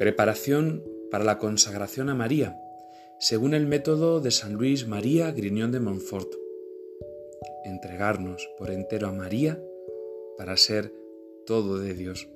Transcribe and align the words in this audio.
Preparación 0.00 0.82
para 1.10 1.24
la 1.24 1.36
consagración 1.36 2.08
a 2.08 2.14
María, 2.14 2.58
según 3.18 3.52
el 3.52 3.66
método 3.66 4.22
de 4.22 4.30
San 4.30 4.54
Luis 4.54 4.88
María 4.88 5.30
Griñón 5.30 5.72
de 5.72 5.80
Montfort. 5.80 6.32
Entregarnos 7.66 8.48
por 8.56 8.70
entero 8.70 9.08
a 9.08 9.12
María 9.12 9.62
para 10.38 10.56
ser 10.56 10.90
todo 11.44 11.78
de 11.78 11.92
Dios. 11.92 12.30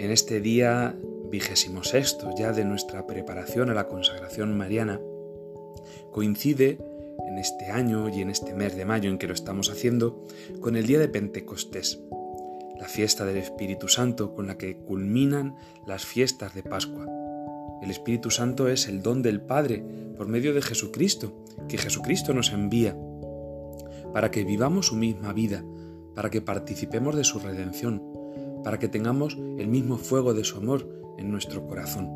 En 0.00 0.10
este 0.10 0.40
día 0.40 0.98
vigésimo 1.30 1.84
sexto 1.84 2.34
ya 2.36 2.50
de 2.50 2.64
nuestra 2.64 3.06
preparación 3.06 3.70
a 3.70 3.74
la 3.74 3.86
consagración 3.86 4.58
mariana, 4.58 5.00
coincide 6.10 6.76
en 7.28 7.38
este 7.38 7.66
año 7.66 8.08
y 8.08 8.20
en 8.20 8.30
este 8.30 8.52
mes 8.52 8.76
de 8.76 8.84
mayo 8.84 9.10
en 9.10 9.18
que 9.18 9.28
lo 9.28 9.34
estamos 9.34 9.70
haciendo 9.70 10.26
con 10.60 10.74
el 10.74 10.88
día 10.88 10.98
de 10.98 11.08
Pentecostés, 11.08 12.00
la 12.78 12.86
fiesta 12.86 13.24
del 13.24 13.36
Espíritu 13.36 13.88
Santo 13.88 14.34
con 14.34 14.46
la 14.46 14.56
que 14.56 14.76
culminan 14.76 15.56
las 15.86 16.04
fiestas 16.04 16.54
de 16.54 16.62
Pascua. 16.62 17.06
El 17.82 17.90
Espíritu 17.90 18.30
Santo 18.30 18.68
es 18.68 18.88
el 18.88 19.02
don 19.02 19.22
del 19.22 19.40
Padre 19.40 19.84
por 20.16 20.28
medio 20.28 20.54
de 20.54 20.62
Jesucristo, 20.62 21.44
que 21.68 21.78
Jesucristo 21.78 22.34
nos 22.34 22.52
envía, 22.52 22.96
para 24.12 24.30
que 24.30 24.44
vivamos 24.44 24.86
su 24.86 24.96
misma 24.96 25.32
vida, 25.32 25.64
para 26.14 26.30
que 26.30 26.40
participemos 26.40 27.16
de 27.16 27.24
su 27.24 27.38
redención, 27.38 28.02
para 28.64 28.78
que 28.78 28.88
tengamos 28.88 29.36
el 29.58 29.68
mismo 29.68 29.96
fuego 29.96 30.34
de 30.34 30.44
su 30.44 30.58
amor 30.58 30.88
en 31.18 31.30
nuestro 31.30 31.66
corazón. 31.66 32.10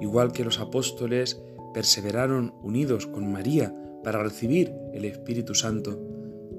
Igual 0.00 0.32
que 0.32 0.44
los 0.44 0.58
apóstoles 0.60 1.40
perseveraron 1.74 2.54
unidos 2.62 3.06
con 3.06 3.30
María 3.32 3.74
para 4.04 4.22
recibir 4.22 4.74
el 4.92 5.04
Espíritu 5.04 5.54
Santo, 5.54 6.00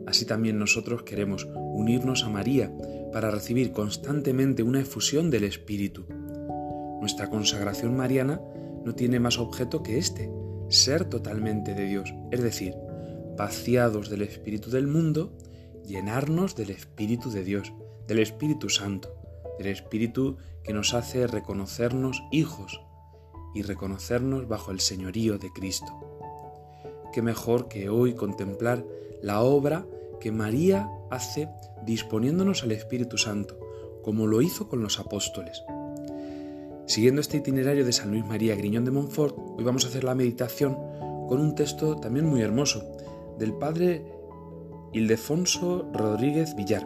así 0.08 0.26
también 0.26 0.60
nosotros 0.60 1.04
queremos 1.04 1.48
unirnos 1.56 2.24
a 2.24 2.30
María 2.30 2.72
para 3.12 3.32
recibir 3.32 3.72
constantemente 3.72 4.64
una 4.64 4.82
efusión 4.82 5.30
del 5.30 5.44
Espíritu. 5.44 6.06
Nuestra 7.00 7.30
consagración 7.30 7.96
mariana 7.96 8.42
no 8.84 8.96
tiene 8.96 9.20
más 9.20 9.38
objeto 9.38 9.84
que 9.84 9.98
este, 9.98 10.30
ser 10.70 11.06
totalmente 11.06 11.74
de 11.74 11.86
Dios, 11.86 12.14
es 12.32 12.42
decir, 12.42 12.76
vaciados 13.38 14.10
del 14.10 14.22
Espíritu 14.24 14.70
del 14.70 14.88
mundo, 14.88 15.34
llenarnos 15.86 16.56
del 16.56 16.72
Espíritu 16.72 17.30
de 17.30 17.44
Dios, 17.44 17.74
del 18.08 18.20
Espíritu 18.20 18.70
Santo, 18.70 19.16
del 19.58 19.68
Espíritu 19.68 20.38
que 20.64 20.74
nos 20.74 20.94
hace 20.94 21.28
reconocernos 21.28 22.24
hijos 22.32 22.82
y 23.54 23.62
reconocernos 23.62 24.48
bajo 24.48 24.72
el 24.72 24.80
señorío 24.80 25.38
de 25.38 25.52
Cristo. 25.52 26.20
Qué 27.12 27.22
mejor 27.22 27.68
que 27.68 27.90
hoy 27.90 28.16
contemplar 28.16 28.84
la 29.22 29.42
obra 29.42 29.86
que 30.20 30.32
María 30.32 30.90
hace 31.10 31.50
disponiéndonos 31.86 32.64
al 32.64 32.72
Espíritu 32.72 33.18
Santo, 33.18 33.58
como 34.04 34.28
lo 34.28 34.42
hizo 34.42 34.68
con 34.68 34.82
los 34.82 35.00
apóstoles. 35.00 35.64
Siguiendo 36.86 37.22
este 37.22 37.38
itinerario 37.38 37.86
de 37.86 37.94
San 37.94 38.12
Luis 38.12 38.26
María 38.26 38.56
Griñón 38.56 38.86
de 38.86 38.92
Montfort, 38.92 39.38
hoy 39.58 39.64
vamos 39.64 39.86
a 39.86 39.88
hacer 39.88 40.04
la 40.04 40.16
meditación 40.16 40.78
con 41.28 41.40
un 41.40 41.56
texto 41.56 41.96
también 41.96 42.26
muy 42.26 42.42
hermoso 42.42 42.84
del 43.40 43.54
padre 43.54 44.06
Ildefonso 44.92 45.90
Rodríguez 45.94 46.56
Villar. 46.56 46.86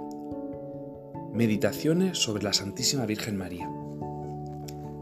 Meditaciones 1.33 2.17
sobre 2.19 2.43
la 2.43 2.53
Santísima 2.53 3.05
Virgen 3.05 3.37
María. 3.37 3.69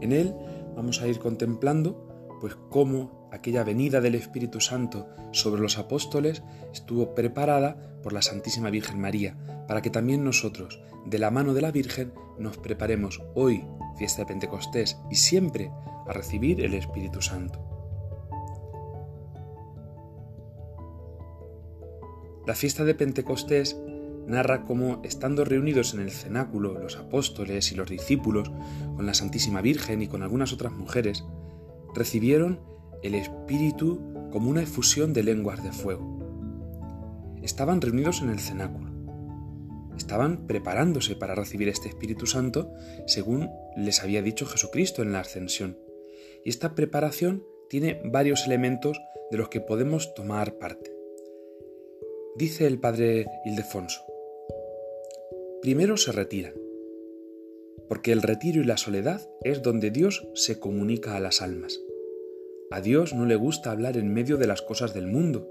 En 0.00 0.12
él 0.12 0.34
vamos 0.74 1.00
a 1.02 1.08
ir 1.08 1.18
contemplando 1.18 2.15
pues 2.40 2.56
cómo 2.70 3.28
aquella 3.32 3.64
venida 3.64 4.00
del 4.00 4.14
Espíritu 4.14 4.60
Santo 4.60 5.08
sobre 5.32 5.60
los 5.60 5.78
apóstoles 5.78 6.42
estuvo 6.72 7.14
preparada 7.14 8.00
por 8.02 8.12
la 8.12 8.22
Santísima 8.22 8.70
Virgen 8.70 9.00
María, 9.00 9.36
para 9.66 9.82
que 9.82 9.90
también 9.90 10.24
nosotros, 10.24 10.80
de 11.04 11.18
la 11.18 11.30
mano 11.30 11.54
de 11.54 11.62
la 11.62 11.72
Virgen, 11.72 12.12
nos 12.38 12.56
preparemos 12.56 13.22
hoy, 13.34 13.64
fiesta 13.98 14.22
de 14.22 14.26
Pentecostés, 14.26 14.98
y 15.10 15.16
siempre 15.16 15.70
a 16.06 16.12
recibir 16.12 16.60
el 16.64 16.74
Espíritu 16.74 17.20
Santo. 17.20 17.60
La 22.46 22.54
fiesta 22.54 22.84
de 22.84 22.94
Pentecostés 22.94 23.76
narra 24.26 24.64
cómo, 24.64 25.00
estando 25.04 25.44
reunidos 25.44 25.94
en 25.94 26.00
el 26.00 26.10
cenáculo 26.10 26.78
los 26.78 26.96
apóstoles 26.96 27.72
y 27.72 27.74
los 27.74 27.88
discípulos, 27.88 28.50
con 28.96 29.06
la 29.06 29.14
Santísima 29.14 29.60
Virgen 29.60 30.02
y 30.02 30.08
con 30.08 30.22
algunas 30.22 30.52
otras 30.52 30.72
mujeres, 30.72 31.24
recibieron 31.96 32.60
el 33.02 33.14
Espíritu 33.14 34.00
como 34.30 34.50
una 34.50 34.62
efusión 34.62 35.12
de 35.12 35.22
lenguas 35.22 35.64
de 35.64 35.72
fuego. 35.72 36.16
Estaban 37.42 37.80
reunidos 37.80 38.22
en 38.22 38.28
el 38.28 38.38
cenáculo. 38.38 38.90
Estaban 39.96 40.46
preparándose 40.46 41.16
para 41.16 41.34
recibir 41.34 41.68
este 41.68 41.88
Espíritu 41.88 42.26
Santo 42.26 42.72
según 43.06 43.48
les 43.76 44.02
había 44.02 44.22
dicho 44.22 44.46
Jesucristo 44.46 45.02
en 45.02 45.12
la 45.12 45.20
ascensión. 45.20 45.78
Y 46.44 46.50
esta 46.50 46.74
preparación 46.74 47.44
tiene 47.68 48.00
varios 48.04 48.46
elementos 48.46 49.00
de 49.30 49.38
los 49.38 49.48
que 49.48 49.60
podemos 49.60 50.14
tomar 50.14 50.58
parte. 50.58 50.92
Dice 52.36 52.66
el 52.66 52.78
padre 52.78 53.26
Ildefonso, 53.46 54.02
primero 55.62 55.96
se 55.96 56.12
retiran, 56.12 56.52
porque 57.88 58.12
el 58.12 58.22
retiro 58.22 58.60
y 58.60 58.64
la 58.64 58.76
soledad 58.76 59.26
es 59.42 59.62
donde 59.62 59.90
Dios 59.90 60.28
se 60.34 60.60
comunica 60.60 61.16
a 61.16 61.20
las 61.20 61.40
almas. 61.40 61.80
A 62.70 62.80
Dios 62.80 63.14
no 63.14 63.26
le 63.26 63.36
gusta 63.36 63.70
hablar 63.70 63.96
en 63.96 64.12
medio 64.12 64.38
de 64.38 64.48
las 64.48 64.60
cosas 64.60 64.92
del 64.92 65.06
mundo, 65.06 65.48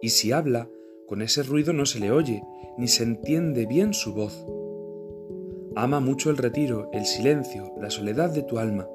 y 0.00 0.10
si 0.10 0.30
habla, 0.30 0.68
con 1.08 1.20
ese 1.20 1.42
ruido 1.42 1.72
no 1.72 1.86
se 1.86 1.98
le 1.98 2.12
oye, 2.12 2.42
ni 2.78 2.86
se 2.86 3.02
entiende 3.02 3.66
bien 3.66 3.94
su 3.94 4.14
voz. 4.14 4.46
Ama 5.74 5.98
mucho 5.98 6.30
el 6.30 6.36
retiro, 6.36 6.88
el 6.92 7.04
silencio, 7.04 7.74
la 7.80 7.90
soledad 7.90 8.30
de 8.30 8.42
tu 8.44 8.58
alma, 8.58 8.88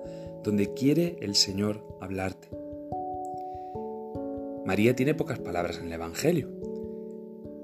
donde 0.43 0.73
quiere 0.73 1.17
el 1.19 1.35
Señor 1.35 1.83
hablarte. 1.99 2.47
María 4.65 4.95
tiene 4.95 5.13
pocas 5.13 5.39
palabras 5.39 5.79
en 5.79 5.87
el 5.87 5.93
Evangelio, 5.93 6.49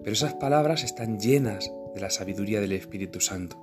pero 0.03 0.13
esas 0.13 0.33
palabras 0.33 0.83
están 0.83 1.17
llenas 1.17 1.71
de 1.95 2.01
la 2.01 2.09
sabiduría 2.09 2.59
del 2.59 2.73
Espíritu 2.73 3.21
Santo. 3.21 3.57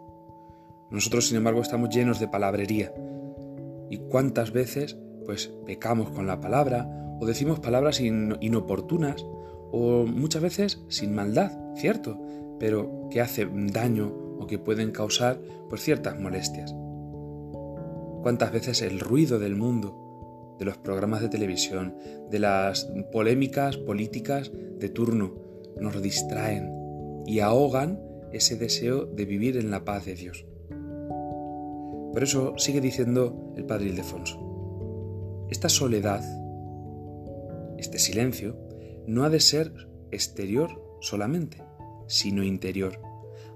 Nosotros, 0.90 1.28
sin 1.28 1.36
embargo, 1.36 1.60
estamos 1.60 1.90
llenos 1.90 2.18
de 2.18 2.28
palabrería. 2.28 2.94
¿Y 3.90 3.98
cuántas 3.98 4.52
veces 4.52 4.96
pues 5.30 5.52
pecamos 5.64 6.10
con 6.10 6.26
la 6.26 6.40
palabra 6.40 6.90
o 7.20 7.24
decimos 7.24 7.60
palabras 7.60 8.00
inoportunas 8.00 9.24
o 9.70 10.04
muchas 10.04 10.42
veces 10.42 10.82
sin 10.88 11.14
maldad, 11.14 11.52
cierto, 11.76 12.20
pero 12.58 13.06
que 13.12 13.20
hacen 13.20 13.68
daño 13.68 14.12
o 14.40 14.48
que 14.48 14.58
pueden 14.58 14.90
causar 14.90 15.40
pues 15.68 15.82
ciertas 15.82 16.18
molestias? 16.18 16.74
¿Cuántas 18.22 18.50
veces 18.50 18.82
el 18.82 18.98
ruido 18.98 19.38
del 19.38 19.54
mundo, 19.54 20.56
de 20.58 20.64
los 20.64 20.78
programas 20.78 21.20
de 21.20 21.28
televisión, 21.28 21.94
de 22.28 22.40
las 22.40 22.90
polémicas 23.12 23.76
políticas 23.76 24.50
de 24.80 24.88
turno, 24.88 25.34
nos 25.80 26.02
distraen 26.02 26.72
y 27.24 27.38
ahogan 27.38 28.00
ese 28.32 28.56
deseo 28.56 29.06
de 29.06 29.26
vivir 29.26 29.58
en 29.58 29.70
la 29.70 29.84
paz 29.84 30.06
de 30.06 30.16
Dios. 30.16 30.44
Por 32.12 32.20
eso 32.20 32.54
sigue 32.56 32.80
diciendo 32.80 33.52
el 33.56 33.64
padre 33.64 33.90
Ildefonso, 33.90 34.49
esta 35.50 35.68
soledad, 35.68 36.22
este 37.76 37.98
silencio, 37.98 38.56
no 39.06 39.24
ha 39.24 39.30
de 39.30 39.40
ser 39.40 39.72
exterior 40.12 40.98
solamente, 41.00 41.62
sino 42.06 42.44
interior, 42.44 43.00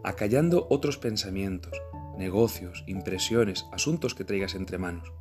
acallando 0.03 0.66
otros 0.71 0.99
pensamientos, 0.99 1.72
negocios, 2.19 2.82
impresiones, 2.88 3.66
asuntos 3.71 4.15
que 4.15 4.25
traigas 4.25 4.56
entre 4.56 4.77
manos. 4.77 5.12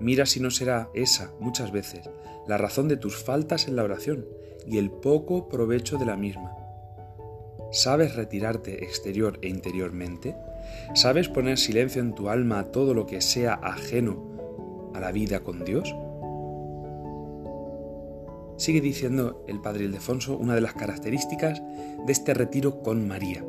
Mira 0.00 0.26
si 0.26 0.40
no 0.40 0.50
será 0.50 0.90
esa, 0.94 1.32
muchas 1.38 1.70
veces, 1.70 2.10
la 2.48 2.58
razón 2.58 2.88
de 2.88 2.96
tus 2.96 3.16
faltas 3.16 3.68
en 3.68 3.76
la 3.76 3.84
oración 3.84 4.26
y 4.66 4.78
el 4.78 4.90
poco 4.90 5.48
provecho 5.48 5.96
de 5.96 6.06
la 6.06 6.16
misma. 6.16 6.56
¿Sabes 7.70 8.16
retirarte 8.16 8.84
exterior 8.84 9.38
e 9.42 9.48
interiormente? 9.48 10.34
¿Sabes 10.94 11.28
poner 11.28 11.56
silencio 11.56 12.02
en 12.02 12.16
tu 12.16 12.28
alma 12.28 12.58
a 12.58 12.72
todo 12.72 12.94
lo 12.94 13.06
que 13.06 13.20
sea 13.20 13.54
ajeno 13.54 14.29
la 15.00 15.12
vida 15.12 15.40
con 15.40 15.64
Dios? 15.64 15.94
Sigue 18.56 18.82
diciendo 18.82 19.42
el 19.48 19.60
padre 19.60 19.84
Ildefonso 19.84 20.36
una 20.36 20.54
de 20.54 20.60
las 20.60 20.74
características 20.74 21.62
de 22.06 22.12
este 22.12 22.34
retiro 22.34 22.82
con 22.82 23.08
María. 23.08 23.42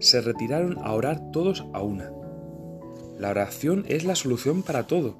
Se 0.00 0.22
retiraron 0.22 0.78
a 0.78 0.92
orar 0.92 1.30
todos 1.30 1.66
a 1.74 1.82
una. 1.82 2.10
La 3.18 3.30
oración 3.30 3.84
es 3.86 4.04
la 4.04 4.14
solución 4.14 4.62
para 4.62 4.86
todo. 4.86 5.18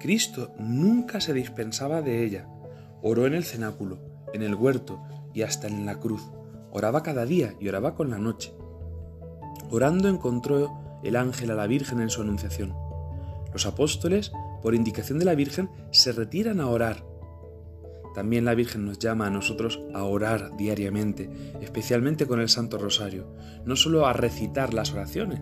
Cristo 0.00 0.52
nunca 0.58 1.20
se 1.20 1.32
dispensaba 1.32 2.02
de 2.02 2.24
ella. 2.24 2.48
Oró 3.02 3.26
en 3.26 3.34
el 3.34 3.44
cenáculo, 3.44 3.98
en 4.32 4.42
el 4.42 4.54
huerto 4.54 5.00
y 5.32 5.42
hasta 5.42 5.68
en 5.68 5.86
la 5.86 6.00
cruz. 6.00 6.22
Oraba 6.72 7.02
cada 7.02 7.24
día 7.24 7.54
y 7.60 7.68
oraba 7.68 7.94
con 7.94 8.10
la 8.10 8.18
noche. 8.18 8.52
Orando 9.70 10.08
encontró 10.08 11.00
el 11.04 11.14
ángel 11.14 11.52
a 11.52 11.54
la 11.54 11.68
Virgen 11.68 12.00
en 12.00 12.10
su 12.10 12.22
anunciación. 12.22 12.83
Los 13.54 13.66
apóstoles, 13.66 14.32
por 14.62 14.74
indicación 14.74 15.18
de 15.18 15.24
la 15.24 15.36
Virgen, 15.36 15.70
se 15.92 16.12
retiran 16.12 16.60
a 16.60 16.68
orar. 16.68 17.06
también 18.14 18.44
la 18.44 18.54
Virgen 18.54 18.84
nos 18.84 18.98
llama 19.00 19.26
a 19.26 19.30
nosotros 19.30 19.80
a 19.92 20.04
orar 20.04 20.56
diariamente, 20.56 21.28
especialmente 21.60 22.26
con 22.26 22.40
el 22.40 22.48
Santo 22.48 22.78
Rosario, 22.78 23.34
no 23.64 23.74
solo 23.74 24.06
a 24.06 24.12
recitar 24.12 24.72
las 24.72 24.92
oraciones, 24.92 25.40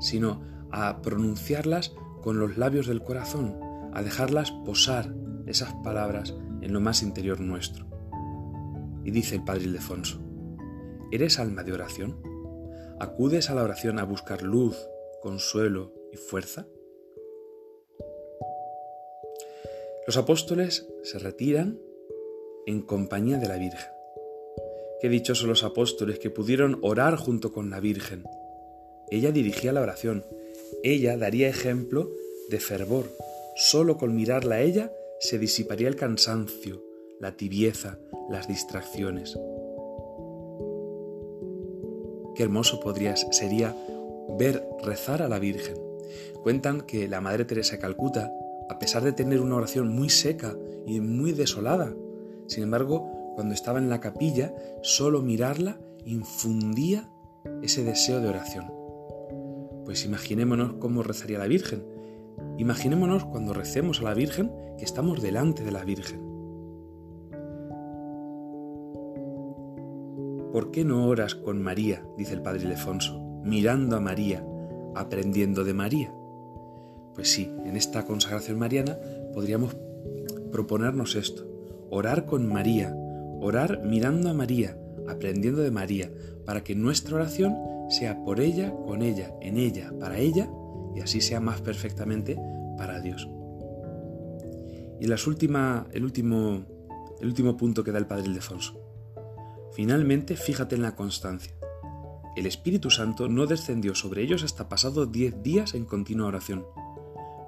sino 0.00 0.42
a 0.70 1.00
pronunciarlas 1.00 1.94
con 2.22 2.38
los 2.38 2.58
labios 2.58 2.86
del 2.86 3.02
corazón, 3.02 3.58
a 3.94 4.02
dejarlas 4.02 4.50
posar 4.50 5.14
esas 5.46 5.72
palabras 5.82 6.34
en 6.60 6.72
lo 6.72 6.80
más 6.80 7.02
interior 7.02 7.40
nuestro. 7.40 7.86
Y 9.04 9.10
dice 9.10 9.36
el 9.36 9.44
Padre 9.44 9.64
Ildefonso, 9.64 10.20
¿eres 11.10 11.38
alma 11.38 11.62
de 11.62 11.72
oración? 11.72 12.20
¿Acudes 13.00 13.48
a 13.48 13.54
la 13.54 13.62
oración 13.62 13.98
a 13.98 14.04
buscar 14.04 14.42
luz, 14.42 14.76
consuelo 15.22 15.94
y 16.12 16.16
fuerza? 16.16 16.66
Los 20.06 20.16
apóstoles 20.16 20.88
se 21.02 21.18
retiran 21.18 21.78
en 22.66 22.82
compañía 22.82 23.38
de 23.38 23.48
la 23.48 23.56
Virgen. 23.56 23.90
Qué 25.00 25.08
dichosos 25.08 25.46
los 25.46 25.62
apóstoles 25.62 26.18
que 26.18 26.30
pudieron 26.30 26.78
orar 26.82 27.16
junto 27.16 27.52
con 27.52 27.70
la 27.70 27.80
Virgen. 27.80 28.24
Ella 29.10 29.30
dirigía 29.30 29.72
la 29.72 29.82
oración, 29.82 30.24
ella 30.82 31.16
daría 31.16 31.48
ejemplo 31.48 32.10
de 32.48 32.60
fervor. 32.60 33.06
Solo 33.56 33.98
con 33.98 34.14
mirarla 34.14 34.56
a 34.56 34.62
ella 34.62 34.92
se 35.20 35.38
disiparía 35.38 35.88
el 35.88 35.96
cansancio, 35.96 36.82
la 37.18 37.36
tibieza, 37.36 37.98
las 38.30 38.48
distracciones. 38.48 39.38
Qué 42.34 42.42
hermoso 42.42 42.80
podría, 42.80 43.16
sería 43.16 43.76
ver 44.38 44.66
rezar 44.82 45.20
a 45.20 45.28
la 45.28 45.38
Virgen. 45.38 45.76
Cuentan 46.42 46.80
que 46.82 47.06
la 47.06 47.20
Madre 47.20 47.44
Teresa 47.44 47.76
de 47.76 47.82
Calcuta, 47.82 48.32
a 48.70 48.78
pesar 48.78 49.02
de 49.02 49.12
tener 49.12 49.40
una 49.40 49.56
oración 49.56 49.88
muy 49.88 50.08
seca 50.08 50.56
y 50.86 51.00
muy 51.00 51.32
desolada, 51.32 51.92
sin 52.46 52.62
embargo, 52.62 53.32
cuando 53.34 53.52
estaba 53.52 53.80
en 53.80 53.90
la 53.90 54.00
capilla, 54.00 54.54
solo 54.80 55.22
mirarla 55.22 55.80
infundía 56.04 57.10
ese 57.62 57.82
deseo 57.82 58.20
de 58.20 58.28
oración. 58.28 58.72
Pues 59.84 60.04
imaginémonos 60.04 60.74
cómo 60.74 61.02
rezaría 61.02 61.38
la 61.38 61.48
Virgen. 61.48 61.84
Imaginémonos 62.58 63.24
cuando 63.24 63.54
recemos 63.54 64.00
a 64.00 64.04
la 64.04 64.14
Virgen 64.14 64.52
que 64.78 64.84
estamos 64.84 65.20
delante 65.20 65.64
de 65.64 65.72
la 65.72 65.84
Virgen. 65.84 66.20
¿Por 70.52 70.70
qué 70.70 70.84
no 70.84 71.08
oras 71.08 71.34
con 71.34 71.60
María? 71.60 72.04
dice 72.16 72.34
el 72.34 72.42
Padre 72.42 72.62
Ildefonso, 72.62 73.20
mirando 73.42 73.96
a 73.96 74.00
María, 74.00 74.46
aprendiendo 74.94 75.64
de 75.64 75.74
María. 75.74 76.14
Pues 77.14 77.32
sí, 77.32 77.52
en 77.64 77.76
esta 77.76 78.04
consagración 78.04 78.58
mariana 78.58 78.96
podríamos 79.34 79.76
proponernos 80.50 81.14
esto, 81.16 81.46
orar 81.90 82.26
con 82.26 82.46
María, 82.46 82.94
orar 83.40 83.82
mirando 83.84 84.30
a 84.30 84.34
María, 84.34 84.76
aprendiendo 85.08 85.62
de 85.62 85.70
María, 85.70 86.10
para 86.44 86.62
que 86.62 86.74
nuestra 86.74 87.16
oración 87.16 87.56
sea 87.88 88.22
por 88.24 88.40
ella, 88.40 88.72
con 88.86 89.02
ella, 89.02 89.34
en 89.40 89.58
ella, 89.58 89.92
para 89.98 90.18
ella, 90.18 90.48
y 90.94 91.00
así 91.00 91.20
sea 91.20 91.40
más 91.40 91.60
perfectamente 91.60 92.38
para 92.76 93.00
Dios. 93.00 93.28
Y 95.00 95.06
las 95.06 95.26
el, 95.26 95.28
último, 96.04 96.64
el 97.20 97.28
último 97.28 97.56
punto 97.56 97.82
que 97.82 97.92
da 97.92 97.98
el 97.98 98.06
Padre 98.06 98.26
Ildefonso. 98.26 98.78
Finalmente, 99.72 100.36
fíjate 100.36 100.74
en 100.74 100.82
la 100.82 100.94
constancia. 100.94 101.54
El 102.36 102.46
Espíritu 102.46 102.90
Santo 102.90 103.28
no 103.28 103.46
descendió 103.46 103.94
sobre 103.94 104.22
ellos 104.22 104.44
hasta 104.44 104.68
pasado 104.68 105.06
diez 105.06 105.42
días 105.42 105.74
en 105.74 105.84
continua 105.84 106.28
oración. 106.28 106.64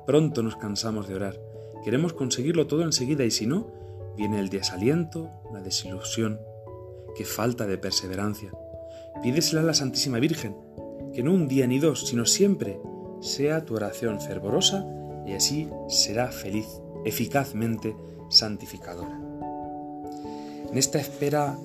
Pronto 0.07 0.43
nos 0.43 0.57
cansamos 0.57 1.09
de 1.09 1.15
orar. 1.15 1.41
Queremos 1.85 2.13
conseguirlo 2.13 2.67
todo 2.67 2.83
enseguida 2.83 3.25
y 3.25 3.31
si 3.31 3.47
no, 3.47 3.83
Viene 4.17 4.39
el 4.41 4.51
desaliento, 4.51 5.31
la 5.53 5.61
desilusión, 5.61 6.39
qué 7.17 7.25
falta 7.25 7.67
de 7.67 7.79
perseverancia. 7.79 8.53
Pídesela 9.23 9.63
a 9.63 9.65
la 9.65 9.75
Santísima 9.75 10.19
Virgen, 10.19 10.55
que 11.15 11.23
no 11.23 11.33
un 11.33 11.49
día 11.49 11.67
ni 11.67 11.79
dos, 11.79 12.07
sino 12.07 12.27
siempre 12.27 12.79
sea 13.21 13.65
tu 13.65 13.75
oración 13.75 14.21
fervorosa 14.21 14.87
y 15.27 15.33
así 15.33 15.69
será 15.89 16.29
feliz, 16.29 16.67
eficazmente 17.05 17.97
santificadora. 18.29 19.19
En 20.71 20.77
esta 20.77 20.99
espera 20.99 21.57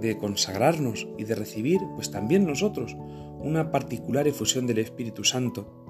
de 0.00 0.18
consagrarnos 0.18 1.06
y 1.16 1.24
de 1.24 1.34
recibir, 1.34 1.80
pues 1.94 2.10
también 2.10 2.44
nosotros, 2.44 2.96
una 3.40 3.70
particular 3.70 4.26
efusión 4.26 4.66
del 4.66 4.78
Espíritu 4.78 5.22
Santo, 5.22 5.83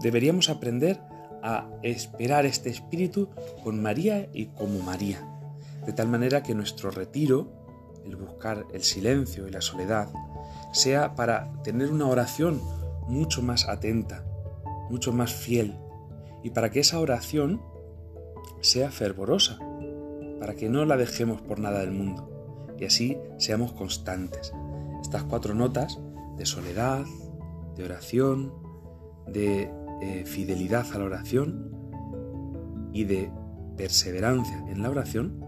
deberíamos 0.00 0.48
aprender 0.48 1.00
a 1.42 1.68
esperar 1.82 2.46
este 2.46 2.70
espíritu 2.70 3.28
con 3.64 3.82
María 3.82 4.28
y 4.32 4.46
como 4.46 4.80
María, 4.80 5.26
de 5.84 5.92
tal 5.92 6.08
manera 6.08 6.42
que 6.42 6.54
nuestro 6.54 6.90
retiro, 6.90 7.50
el 8.06 8.16
buscar 8.16 8.66
el 8.72 8.82
silencio 8.82 9.48
y 9.48 9.50
la 9.50 9.60
soledad, 9.60 10.08
sea 10.72 11.14
para 11.14 11.52
tener 11.62 11.90
una 11.90 12.06
oración 12.06 12.60
mucho 13.08 13.42
más 13.42 13.68
atenta, 13.68 14.24
mucho 14.88 15.12
más 15.12 15.32
fiel, 15.32 15.76
y 16.44 16.50
para 16.50 16.70
que 16.70 16.80
esa 16.80 17.00
oración 17.00 17.60
sea 18.60 18.90
fervorosa, 18.90 19.58
para 20.38 20.54
que 20.54 20.68
no 20.68 20.84
la 20.84 20.96
dejemos 20.96 21.40
por 21.42 21.58
nada 21.58 21.80
del 21.80 21.92
mundo, 21.92 22.28
y 22.78 22.84
así 22.84 23.18
seamos 23.38 23.72
constantes. 23.72 24.52
Estas 25.02 25.24
cuatro 25.24 25.54
notas 25.54 25.98
de 26.36 26.46
soledad, 26.46 27.04
de 27.76 27.84
oración, 27.84 28.52
de 29.26 29.70
fidelidad 30.26 30.86
a 30.92 30.98
la 30.98 31.04
oración 31.04 31.70
y 32.92 33.04
de 33.04 33.30
perseverancia 33.76 34.64
en 34.68 34.82
la 34.82 34.90
oración 34.90 35.40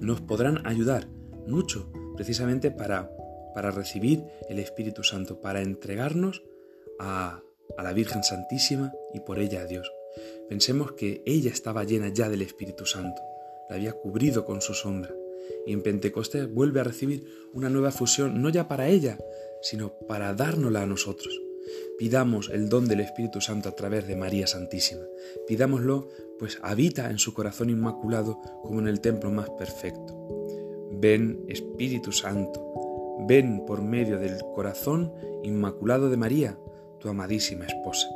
nos 0.00 0.20
podrán 0.20 0.66
ayudar 0.66 1.08
mucho 1.46 1.90
precisamente 2.16 2.70
para, 2.70 3.10
para 3.54 3.70
recibir 3.70 4.24
el 4.48 4.58
Espíritu 4.58 5.02
Santo, 5.02 5.40
para 5.40 5.62
entregarnos 5.62 6.42
a, 6.98 7.40
a 7.76 7.82
la 7.82 7.92
Virgen 7.92 8.22
Santísima 8.22 8.92
y 9.14 9.20
por 9.20 9.38
ella 9.38 9.62
a 9.62 9.66
Dios. 9.66 9.90
Pensemos 10.48 10.92
que 10.92 11.22
ella 11.26 11.50
estaba 11.50 11.84
llena 11.84 12.08
ya 12.08 12.28
del 12.28 12.42
Espíritu 12.42 12.86
Santo, 12.86 13.20
la 13.68 13.76
había 13.76 13.92
cubrido 13.92 14.44
con 14.44 14.60
su 14.60 14.74
sombra 14.74 15.14
y 15.66 15.72
en 15.72 15.82
Pentecostés 15.82 16.52
vuelve 16.52 16.80
a 16.80 16.84
recibir 16.84 17.24
una 17.52 17.68
nueva 17.68 17.90
fusión, 17.90 18.40
no 18.40 18.48
ya 18.48 18.68
para 18.68 18.88
ella, 18.88 19.18
sino 19.62 19.92
para 20.06 20.34
dárnosla 20.34 20.82
a 20.82 20.86
nosotros. 20.86 21.45
Pidamos 21.98 22.50
el 22.50 22.68
don 22.68 22.86
del 22.86 23.00
Espíritu 23.00 23.40
Santo 23.40 23.68
a 23.68 23.72
través 23.72 24.06
de 24.06 24.16
María 24.16 24.46
Santísima. 24.46 25.02
Pidámoslo, 25.46 26.08
pues 26.38 26.58
habita 26.62 27.10
en 27.10 27.18
su 27.18 27.34
corazón 27.34 27.70
inmaculado 27.70 28.40
como 28.62 28.80
en 28.80 28.88
el 28.88 29.00
templo 29.00 29.30
más 29.30 29.50
perfecto. 29.50 30.14
Ven 30.92 31.44
Espíritu 31.48 32.12
Santo, 32.12 33.24
ven 33.26 33.64
por 33.66 33.82
medio 33.82 34.18
del 34.18 34.38
corazón 34.54 35.12
inmaculado 35.42 36.10
de 36.10 36.16
María, 36.16 36.58
tu 36.98 37.08
amadísima 37.08 37.66
esposa. 37.66 38.08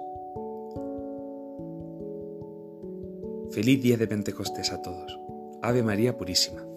Feliz 3.50 3.82
día 3.82 3.96
de 3.96 4.06
Pentecostés 4.06 4.72
a 4.72 4.80
todos. 4.80 5.18
Ave 5.60 5.82
María 5.82 6.16
Purísima. 6.16 6.69